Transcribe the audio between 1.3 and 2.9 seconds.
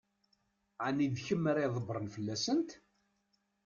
ara ydebbṛen fell-asent?